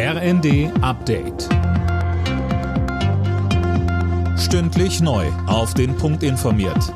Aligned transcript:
RND 0.00 0.70
Update. 0.80 1.48
Stündlich 4.38 5.00
neu. 5.00 5.26
Auf 5.48 5.74
den 5.74 5.96
Punkt 5.96 6.22
informiert. 6.22 6.94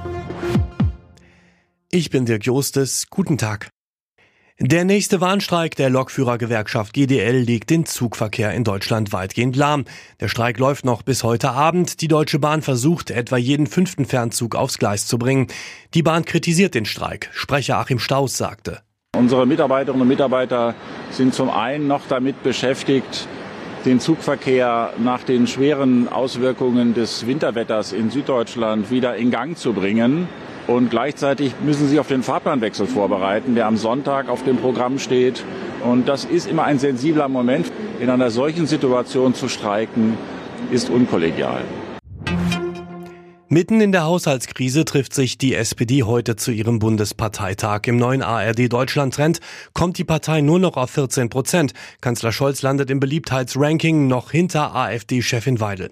Ich 1.91 2.11
bin 2.11 2.27
Dirk 2.27 2.47
Jostes. 2.47 3.09
Guten 3.11 3.39
Tag. 3.39 3.71
Der 4.61 4.85
nächste 4.85 5.21
Warnstreik 5.21 5.75
der 5.75 5.91
Lokführergewerkschaft 5.91 6.93
GDL 6.93 7.39
legt 7.39 7.71
den 7.71 7.87
Zugverkehr 7.87 8.53
in 8.53 8.63
Deutschland 8.63 9.13
weitgehend 9.13 9.57
lahm. 9.57 9.85
Der 10.21 10.29
Streik 10.29 10.61
läuft 10.61 10.85
noch 10.85 11.03
bis 11.03 11.25
heute 11.25 11.51
Abend. 11.51 12.03
Die 12.03 12.09
Deutsche 12.09 12.39
Bahn 12.39 12.63
versucht, 12.63 13.11
etwa 13.11 13.37
jeden 13.37 13.67
fünften 13.67 14.05
Fernzug 14.05 14.55
aufs 14.55 14.79
Gleis 14.79 15.09
zu 15.09 15.19
bringen. 15.19 15.49
Die 15.95 16.05
Bahn 16.05 16.25
kritisiert 16.25 16.77
den 16.77 16.85
Streik. 16.85 17.31
Sprecher 17.33 17.79
Achim 17.79 17.99
Staus 17.99 18.37
sagte. 18.37 18.81
Unsere 19.15 19.47
Mitarbeiterinnen 19.47 20.01
und 20.01 20.09
Mitarbeiter 20.09 20.75
sind 21.11 21.35
zum 21.35 21.51
einen 21.51 21.87
noch 21.87 22.01
damit 22.09 22.43
beschäftigt, 22.43 23.29
den 23.85 24.01
Zugverkehr 24.01 24.95
nach 24.97 25.23
den 25.23 25.47
schweren 25.47 26.09
Auswirkungen 26.09 26.95
des 26.95 27.27
Winterwetters 27.27 27.93
in 27.93 28.09
Süddeutschland 28.09 28.91
wieder 28.91 29.17
in 29.17 29.31
Gang 29.31 29.59
zu 29.59 29.75
bringen. 29.75 30.29
Und 30.67 30.89
gleichzeitig 30.89 31.53
müssen 31.63 31.89
sie 31.89 32.01
auf 32.01 32.09
den 32.09 32.23
Fahrplanwechsel 32.23 32.87
vorbereiten, 32.87 33.55
der 33.55 33.67
am 33.67 33.77
Sonntag 33.77 34.31
auf 34.31 34.45
dem 34.45 34.57
Programm 34.57 34.99
steht. 34.99 35.45
Und 35.85 36.09
das 36.09 36.25
ist 36.25 36.49
immer 36.49 36.65
ein 36.65 36.79
sensibler 36.79 37.29
Moment. 37.29 37.71
In 38.01 38.09
einer 38.09 38.31
solchen 38.31 38.67
Situation 38.67 39.35
zu 39.35 39.49
streiken, 39.49 40.17
ist 40.71 40.89
unkollegial. 40.89 41.61
Mitten 43.53 43.83
in 43.83 43.93
der 43.93 44.05
Haushaltskrise 44.05 44.87
trifft 44.87 45.13
sich 45.13 45.37
die 45.37 45.55
SPD 45.55 46.05
heute 46.05 46.37
zu 46.37 46.53
ihrem 46.53 46.79
Bundesparteitag. 46.79 47.83
Im 47.85 47.99
neuen 47.99 48.23
ARD 48.23 48.73
Deutschland 48.73 49.13
Trend 49.13 49.41
kommt 49.75 49.99
die 49.99 50.05
Partei 50.05 50.41
nur 50.41 50.59
noch 50.59 50.79
auf 50.79 50.89
14 50.93 51.29
Prozent. 51.29 51.75
Kanzler 52.01 52.33
Scholz 52.33 52.63
landet 52.63 52.89
im 52.89 52.99
Beliebtheitsranking 52.99 54.07
noch 54.07 54.31
hinter 54.31 54.75
AfD-Chefin 54.75 55.61
Weidel. 55.61 55.91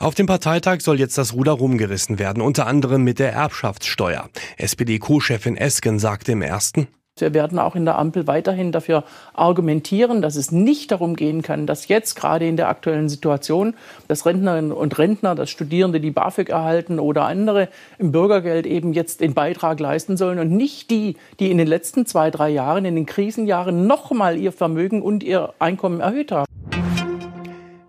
Auf 0.00 0.16
dem 0.16 0.26
Parteitag 0.26 0.82
soll 0.82 1.00
jetzt 1.00 1.16
das 1.16 1.32
Ruder 1.32 1.52
rumgerissen 1.52 2.18
werden, 2.18 2.42
unter 2.42 2.66
anderem 2.66 3.04
mit 3.04 3.20
der 3.20 3.32
Erbschaftssteuer. 3.32 4.28
SPD-Co-Chefin 4.58 5.56
Esken 5.56 5.98
sagte 5.98 6.32
im 6.32 6.42
ersten, 6.42 6.88
wir 7.20 7.34
werden 7.34 7.58
auch 7.58 7.74
in 7.74 7.84
der 7.84 7.98
Ampel 7.98 8.26
weiterhin 8.26 8.72
dafür 8.72 9.04
argumentieren, 9.34 10.22
dass 10.22 10.36
es 10.36 10.52
nicht 10.52 10.90
darum 10.90 11.16
gehen 11.16 11.42
kann, 11.42 11.66
dass 11.66 11.88
jetzt 11.88 12.14
gerade 12.14 12.46
in 12.46 12.56
der 12.56 12.68
aktuellen 12.68 13.08
Situation, 13.08 13.74
dass 14.08 14.26
Rentnerinnen 14.26 14.72
und 14.72 14.98
Rentner, 14.98 15.34
dass 15.34 15.50
Studierende, 15.50 16.00
die 16.00 16.10
BAföG 16.10 16.50
erhalten 16.50 16.98
oder 16.98 17.24
andere 17.24 17.68
im 17.98 18.12
Bürgergeld 18.12 18.66
eben 18.66 18.92
jetzt 18.92 19.20
den 19.20 19.34
Beitrag 19.34 19.80
leisten 19.80 20.16
sollen 20.16 20.38
und 20.38 20.50
nicht 20.50 20.90
die, 20.90 21.16
die 21.40 21.50
in 21.50 21.58
den 21.58 21.68
letzten 21.68 22.06
zwei, 22.06 22.30
drei 22.30 22.50
Jahren, 22.50 22.84
in 22.84 22.94
den 22.94 23.06
Krisenjahren 23.06 23.86
nochmal 23.86 24.36
ihr 24.36 24.52
Vermögen 24.52 25.02
und 25.02 25.22
ihr 25.22 25.52
Einkommen 25.58 26.00
erhöht 26.00 26.32
haben. 26.32 26.48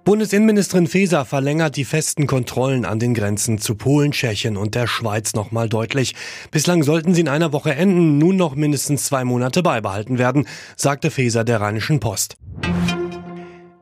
Bundesinnenministerin 0.06 0.88
Faeser 0.88 1.26
verlängert 1.26 1.76
die 1.76 1.86
festen 1.86 2.26
Kontrollen 2.26 2.86
an 2.86 3.00
den 3.00 3.14
Grenzen 3.14 3.60
zu 3.60 3.76
Polen, 3.76 4.12
Tschechien 4.12 4.58
und 4.58 4.74
der 4.74 4.88
Schweiz 4.88 5.34
nochmal 5.34 5.70
deutlich. 5.70 6.16
Bislang 6.52 6.84
sollten 6.84 7.14
sie 7.14 7.22
in 7.22 7.28
einer 7.28 7.54
Woche 7.54 7.76
enden, 7.76 8.18
nun 8.18 8.36
noch 8.36 8.56
mindestens 8.56 9.06
zwei 9.06 9.24
Monate 9.24 9.62
beibehalten 9.62 10.18
werden, 10.18 10.48
sagte 10.76 11.12
Faeser 11.12 11.44
der 11.44 11.62
Rheinischen 11.62 12.00
Post. 12.00 12.38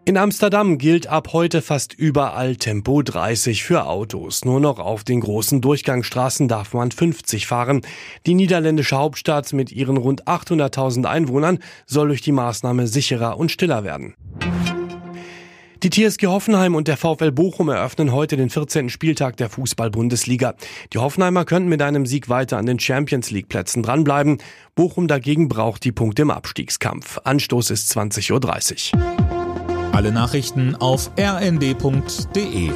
In 0.08 0.16
Amsterdam 0.16 0.78
gilt 0.78 1.08
ab 1.08 1.34
heute 1.34 1.62
fast 1.62 1.94
überall 1.94 2.56
Tempo 2.56 3.02
30 3.02 3.64
für 3.64 3.88
Autos. 3.88 4.46
Nur 4.46 4.62
noch 4.62 4.80
auf 4.80 5.04
den 5.04 5.20
großen 5.20 5.60
Durchgangsstraßen 5.60 6.48
darf 6.48 6.74
man 6.74 6.92
50 6.92 7.46
fahren. 7.46 7.82
Die 8.26 8.34
niederländische 8.34 8.96
Hauptstadt 8.96 9.52
mit 9.52 9.70
ihren 9.74 9.98
rund 9.98 10.26
800.000 10.26 11.04
Einwohnern 11.04 11.60
soll 11.86 12.08
durch 12.08 12.22
die 12.22 12.32
Maßnahme 12.32 12.88
sicherer 12.88 13.38
und 13.38 13.52
stiller 13.52 13.84
werden. 13.84 14.16
Die 15.84 15.92
TSG 15.92 16.26
Hoffenheim 16.26 16.74
und 16.74 16.88
der 16.88 16.98
VfL 16.98 17.32
Bochum 17.32 17.70
eröffnen 17.70 18.12
heute 18.12 18.36
den 18.36 18.50
14. 18.50 18.90
Spieltag 18.90 19.38
der 19.38 19.48
Fußball-Bundesliga. 19.50 20.56
Die 20.92 20.98
Hoffenheimer 20.98 21.46
könnten 21.46 21.70
mit 21.70 21.84
einem 21.84 22.08
Sieg 22.08 22.30
weiter 22.30 22.58
an 22.58 22.66
den 22.66 22.80
Champions 22.80 23.30
League 23.30 23.48
Plätzen 23.48 23.84
dranbleiben. 23.84 24.40
Bochum 24.74 25.08
dagegen 25.08 25.50
braucht 25.50 25.84
die 25.84 25.92
Punkte 25.92 26.24
im 26.24 26.32
Abstiegskampf. 26.32 27.20
Anstoß 27.24 27.70
ist 27.70 27.96
20.30 27.96 28.96
Uhr. 28.96 29.94
Alle 29.94 30.12
Nachrichten 30.12 30.76
auf 30.76 31.12
rnd.de 31.20 32.72